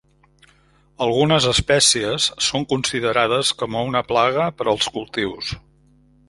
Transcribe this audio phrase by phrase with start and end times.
[1.05, 5.55] Algunes espècies són considerades com a una plaga per als cultius.